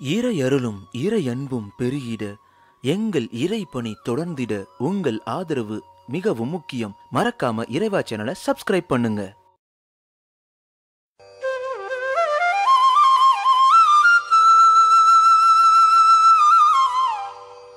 [0.00, 2.34] இறையருளும் இறையன்பும் பெருகிட
[2.82, 6.94] எங்கள் இறைப்பணி தொடர்ந்திட உங்கள் ஆதரவு மிகவும் முக்கியம்.
[7.12, 9.36] மறக்காம இறைவா சேனலை சப்ஸ்கிரைப் பண்ணுங்க.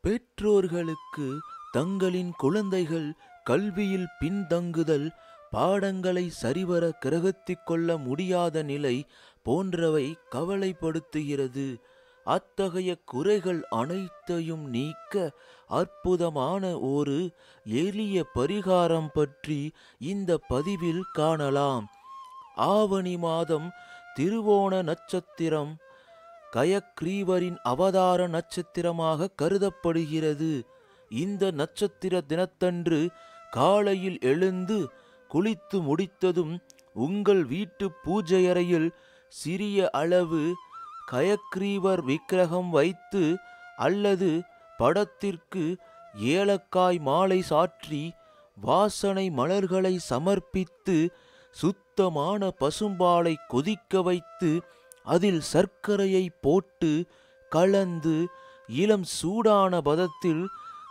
[0.00, 1.38] பெற்றோர்களுக்கு
[1.72, 3.12] தங்களின் குழந்தைகள்
[3.44, 5.10] கல்வியில் பின்தங்குதல்
[5.50, 9.06] பாடங்களை சரிவர கிரகித்துக் கொள்ள முடியாத நிலை
[9.42, 11.88] போன்றவை கவலைப்படுத்துகிறது.
[12.24, 15.32] அத்தகைய குறைகள் அனைத்தையும் நீக்க
[15.66, 17.32] அற்புதமான ஒரு
[17.64, 21.86] எளிய பரிகாரம் பற்றி இந்த பதிவில் காணலாம்.
[22.54, 23.70] ஆவணி மாதம்
[24.16, 25.76] திருவோண நட்சத்திரம்
[26.52, 30.66] கயக்ரீவரின் அவதார நட்சத்திரமாக கருதப்படுகிறது.
[31.10, 33.10] இந்த நட்சத்திர தினத்தன்று
[33.50, 34.88] காலையில் எழுந்து
[35.30, 36.62] குளித்து முடித்ததும்
[36.92, 38.90] உங்கள் வீட்டு பூஜையறையில்
[39.28, 40.54] சிறிய அளவு
[41.10, 43.24] கயக்ரீவர் விக்கிரகம் வைத்து
[43.78, 44.30] அல்லது
[44.78, 45.64] படத்திற்கு
[46.30, 48.02] ஏலக்காய் மாலை சாற்றி
[48.56, 50.96] வாசனை மலர்களை சமர்ப்பித்து
[51.56, 54.50] சுத்தமான பசும்பாலை கொதிக்க வைத்து
[55.06, 56.92] அதில் சர்க்கரையை போட்டு
[57.52, 58.16] கலந்து
[58.68, 60.42] இளம் சூடான பதத்தில்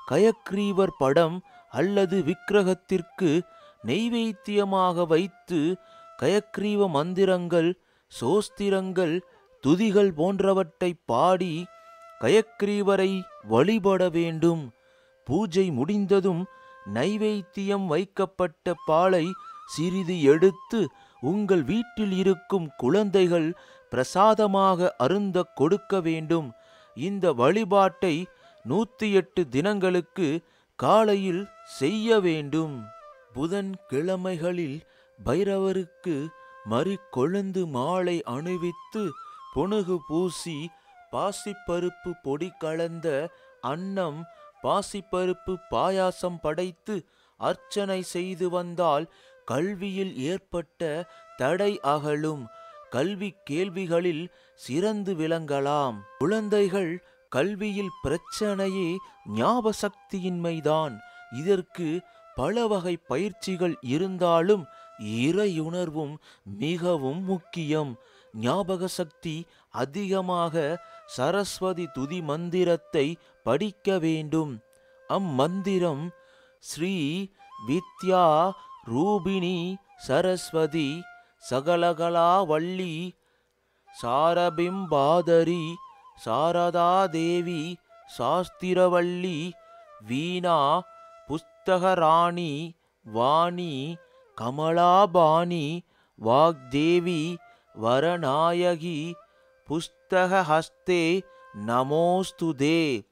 [0.08, 1.38] கயக்ரீவர் படம்
[1.72, 3.30] அல்லது விக்கிரகத்திற்கு
[3.84, 5.60] நெய்வேத்தியமாக வைத்து
[6.20, 7.70] கயக்ரீவ மந்திரங்கள்
[8.12, 9.16] சோஸ்திரங்கள்
[9.64, 11.66] துதிகள் போன்றவற்றை பாடி
[12.22, 13.12] கயக்ரீவரை
[13.44, 14.64] வழிபட வேண்டும்.
[15.28, 16.42] பூஜை முடிந்ததும்
[16.94, 19.26] நைவேத்தியம் வைக்கப்பட்ட பாலை
[19.68, 20.80] சிறிது எடுத்து
[21.22, 23.50] உங்கள் வீட்டில் இருக்கும் குழந்தைகள்
[23.90, 26.48] பிரசாதமாக அருந்த கொடுக்க வேண்டும்.
[26.98, 28.16] இந்த வழிபாட்டை
[28.66, 30.28] நூத்தி எட்டு தினங்களுக்கு
[30.80, 31.44] காலையில்
[31.80, 32.76] செய்ய வேண்டும்.
[33.34, 34.78] புதன் கிழமைகளில்
[35.26, 36.16] பைரவருக்கு
[36.70, 39.04] மறிக்கொழுந்து மாலை அணிவித்து
[39.56, 40.70] புனுகு பூசி
[41.12, 43.08] பாசிப்பருப்பு பொடி கலந்த
[43.62, 44.20] அன்னம்
[44.64, 46.96] பாசிப்பருப்பு பாயாசம் படைத்து
[47.38, 49.06] அர்ச்சனை செய்து வந்தால்
[49.46, 52.44] கல்வியில் ஏற்பட்ட தடை அகலும்.
[52.90, 54.24] கல்வி கேள்விகளில்
[54.56, 55.98] சிறந்து விளங்கலாம்.
[56.18, 58.96] குழந்தைகள் கல்வியில் பிரச்சனையே
[59.36, 61.00] ஞாபசக்தியின்மைதான்
[61.32, 62.02] இதற்கு
[62.36, 64.66] பல வகை பயிற்சிகள் இருந்தாலும்
[65.00, 67.92] இறையுணர்வும் மிகவும் முக்கியம்.
[68.34, 69.36] ஞாபக சக்தி
[69.70, 70.56] அதிகமாக
[71.08, 74.54] சரஸ்வதி துதி மந்திரத்தை படிக்க வேண்டும்.
[75.10, 76.04] அம்மந்திரம்
[76.64, 76.96] ஸ்ரீ
[77.68, 78.26] வித்யா
[78.90, 79.58] ரூபிணி
[80.08, 80.90] சரஸ்வதி
[81.50, 83.14] சகலகலாவள்ளி
[84.02, 85.64] சாரபிம்பாதரி
[86.26, 87.64] சாரதா தேவி
[88.18, 89.52] சாஸ்திரவள்ளி
[90.08, 90.60] வீணா
[91.30, 92.76] புஸ்தகராணி
[93.06, 93.98] வாணி
[94.38, 95.84] கமலாபாணி
[96.20, 97.22] வாக்தேவி
[97.76, 99.14] வரநாயகி
[99.68, 101.22] புஸ்தகஹஸ்தே
[101.66, 103.04] நமோஸ்துதே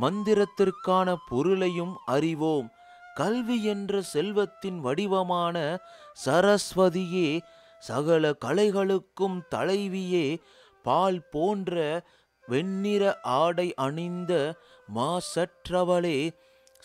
[0.00, 2.68] மந்திரத்திற்கான பொருளையும் அறிவோம்.
[3.14, 5.82] கல்வி என்ற செல்வத்தின் வடிவமான
[6.24, 7.40] சரஸ்வதியே
[7.80, 10.38] சகல கலைகளுக்கும் தலைவியே
[10.82, 12.04] பால் போன்ற
[12.48, 14.54] வெண்ணிற ஆடை அணிந்த
[14.94, 16.30] மாசற்றவளே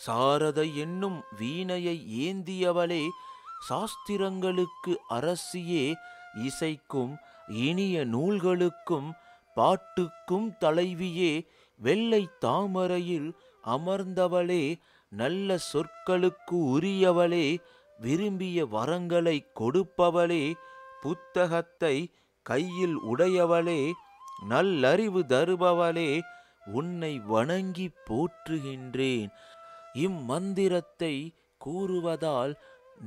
[0.06, 3.06] சாரதை என்னும் வீணையை ஏந்தியவளே
[3.68, 5.94] சாஸ்திரங்களுக்கு அரசியே
[6.44, 7.16] இசைக்கும்
[7.46, 9.10] இனிய நூல்களுக்கும்
[9.54, 11.46] பாட்டுக்கும் தலைவியே
[11.80, 14.76] வெள்ளை தாமரையில் அமர்ந்தவளே
[15.08, 17.56] நல்ல சொற்களுக்கு உரியவளே
[17.98, 20.52] விரும்பிய வரங்களை கொடுப்பவளே
[21.00, 22.10] புத்தகத்தை
[22.42, 23.90] கையில் உடையவளே
[24.48, 26.20] நல்லறிவு தருபவளே
[26.72, 29.28] உன்னை வணங்கி போற்றுகின்றேன்.
[29.94, 31.14] இம்மந்திரத்தை
[31.64, 32.54] கூறுவதால்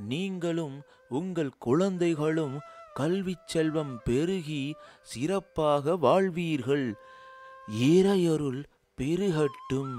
[0.06, 2.60] நீங்களும் உங்கள் குழந்தைகளும்
[2.94, 6.94] கல்வி செல்வம் பெருகி சிறப்பாக வாழ்வீர்கள்.
[7.80, 8.64] இறையருள்
[8.96, 9.96] பெருகட்டும்.